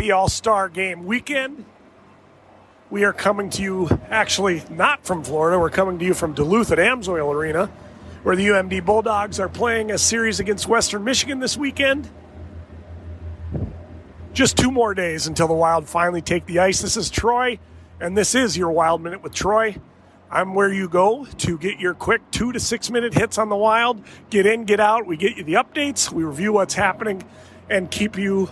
[0.00, 1.66] Star game weekend.
[2.88, 5.58] We are coming to you actually not from Florida.
[5.58, 7.66] We're coming to you from Duluth at Amsoil Arena,
[8.22, 12.08] where the UMD Bulldogs are playing a series against Western Michigan this weekend.
[14.32, 16.80] Just two more days until the Wild finally take the ice.
[16.80, 17.58] This is Troy,
[18.00, 19.76] and this is your Wild Minute with Troy.
[20.30, 23.56] I'm where you go to get your quick two to six minute hits on the
[23.56, 24.02] Wild.
[24.30, 25.06] Get in, get out.
[25.06, 27.22] We get you the updates, we review what's happening,
[27.68, 28.48] and keep you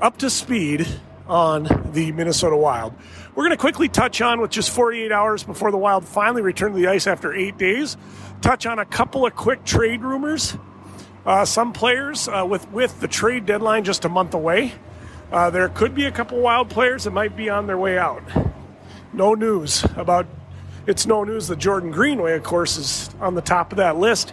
[0.00, 0.86] up to speed
[1.26, 2.94] on the Minnesota Wild.
[3.34, 6.72] We're going to quickly touch on, with just 48 hours before the Wild finally return
[6.72, 7.96] to the ice after eight days,
[8.40, 10.56] touch on a couple of quick trade rumors.
[11.26, 14.72] Uh, some players uh, with with the trade deadline just a month away,
[15.30, 18.22] uh, there could be a couple Wild players that might be on their way out.
[19.12, 20.26] No news about.
[20.86, 24.32] It's no news that Jordan Greenway, of course, is on the top of that list.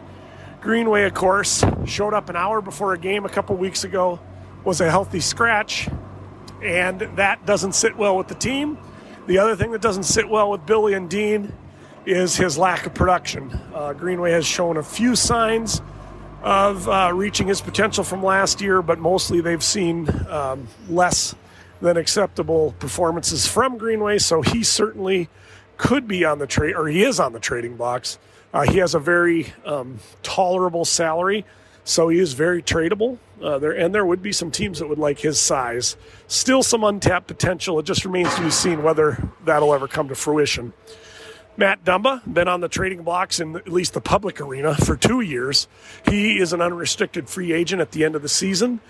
[0.62, 4.22] Greenway, of course, showed up an hour before a game a couple weeks ago
[4.66, 5.88] was a healthy scratch,
[6.64, 8.78] and that doesn't sit well with the team.
[9.28, 11.54] The other thing that doesn't sit well with Billy and Dean
[12.06, 13.52] is his lack of production.
[13.74, 15.82] Uh, Greenway has shown a few signs
[16.42, 21.36] of uh, reaching his potential from last year, but mostly they've seen um, less
[21.82, 24.18] than acceptable performances from Greenway.
[24.18, 25.30] So he certainly
[25.78, 28.18] could be on the trade, or he is on the trading blocks.
[28.54, 31.46] Uh, he has a very um, tolerable salary.
[31.86, 33.20] So he is very tradable.
[33.42, 35.96] Uh, there and there would be some teams that would like his size.
[36.28, 37.80] Still some untapped potential.
[37.80, 40.74] It just remains to be seen whether that'll ever come to fruition.
[41.58, 45.22] Matt Dumba, been on the trading blocks in at least the public arena for two
[45.22, 45.70] years.
[46.10, 48.82] He is an unrestricted free agent at the end of the season.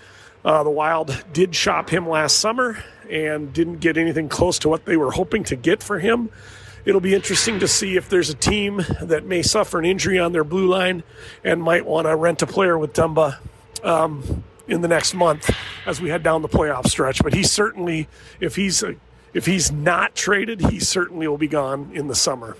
[0.44, 4.84] Uh, the Wild did shop him last summer and didn't get anything close to what
[4.84, 6.30] they were hoping to get for him
[6.86, 10.32] it'll be interesting to see if there's a team that may suffer an injury on
[10.32, 11.02] their blue line
[11.44, 13.38] and might want to rent a player with Dumba
[13.82, 15.50] um, in the next month
[15.84, 17.22] as we head down the playoff stretch.
[17.22, 18.08] But he certainly,
[18.40, 18.82] if he's
[19.34, 22.56] if he's not traded, he certainly will be gone in the summer.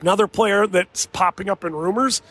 [0.00, 2.22] Another player that's popping up in rumors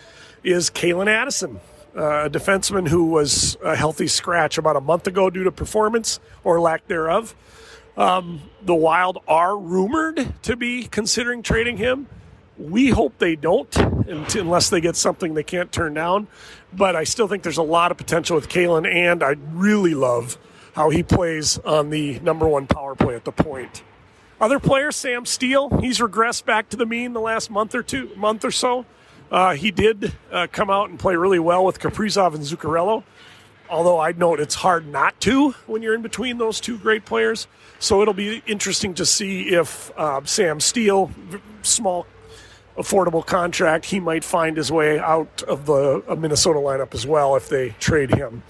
[0.44, 1.60] is Calen Addison,
[1.94, 6.22] uh, a defenseman who was a healthy scratch about a month ago due to performance
[6.46, 7.36] or lack thereof.
[7.98, 12.08] Um, the Wild are rumored to be considering trading him.
[12.58, 16.28] We hope they don't, unless they get something they can't turn down.
[16.72, 20.38] But I still think there's a lot of potential with Calen, and I really love
[20.74, 23.84] how he plays on the number one power play at the point.
[24.40, 28.12] Other players, Sam Steele, he's regressed back to the mean the last month or two,
[28.16, 28.86] month or so.
[29.32, 33.04] Uh, he did uh, come out and play really well with Kaprizov and Zuccarello.
[33.70, 37.48] Although I'd note it's hard not to when you're in between those two great players.
[37.80, 41.12] So it'll be interesting to see if uh, Sam Steele,
[41.62, 42.08] small,
[42.78, 47.50] affordable contract, he might find his way out of the Minnesota lineup as well if
[47.50, 48.44] they trade him.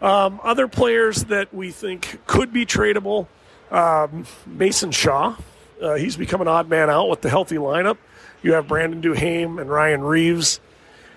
[0.00, 3.26] Um, other players that we think could be tradable
[3.70, 5.36] um, Mason Shaw.
[5.80, 7.98] Uh, he's become an odd man out with the healthy lineup.
[8.42, 10.60] You have Brandon Duhaime and Ryan Reaves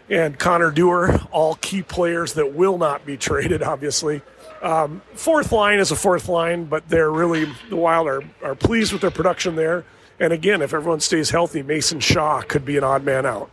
[0.09, 4.21] and Connor Dewar, all key players that will not be traded, obviously.
[4.61, 8.93] Um, fourth line is a fourth line, but they're really, the Wild are, are pleased
[8.93, 9.85] with their production there.
[10.19, 13.51] And again, if everyone stays healthy, Mason Shaw could be an odd man out.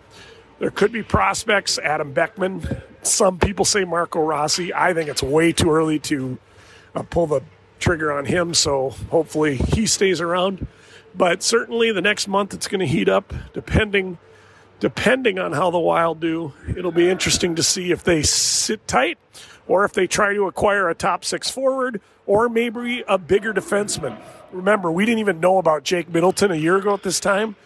[0.61, 2.81] There could be prospects, Adam Beckman.
[3.03, 4.73] Some people say Marco Rossi.
[4.73, 6.39] I think it's way too early to
[6.95, 7.43] uh, pull the
[7.81, 10.67] trigger on him, so hopefully he stays around.
[11.15, 14.19] But certainly the next month it's going to heat up, depending
[14.81, 16.53] depending on how the Wild do.
[16.77, 19.19] It'll be interesting to see if they sit tight
[19.67, 24.19] or if they try to acquire a top six forward or maybe a bigger defenseman.
[24.53, 27.57] Remember, we didn't even know about Jake Middleton a year ago at this time,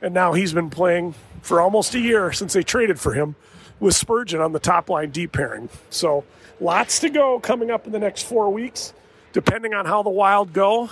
[0.00, 3.34] and now he's been playing for almost a year since they traded for him
[3.80, 5.68] with Spurgeon on the top line deep pairing.
[5.90, 6.24] So
[6.60, 8.92] lots to go coming up in the next four weeks,
[9.32, 10.90] depending on how the Wild go.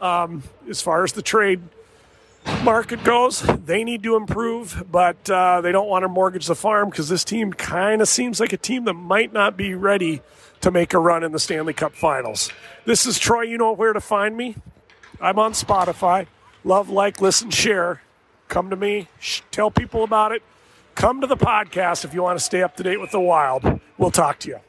[0.00, 1.60] Um, as far as the trade
[2.62, 6.90] market goes, they need to improve, but uh, they don't want to mortgage the farm
[6.90, 10.22] because this team kind of seems like a team that might not be ready
[10.60, 12.50] to make a run in the Stanley Cup Finals.
[12.84, 13.42] This is Troy.
[13.42, 14.56] You know where to find me.
[15.20, 16.26] I'm on Spotify.
[16.64, 18.02] Love, like, listen, share.
[18.48, 19.08] Come to me.
[19.50, 20.42] Tell people about it.
[20.94, 23.80] Come to the podcast if you want to stay up to date with the Wild.
[23.98, 24.60] We'll talk to you.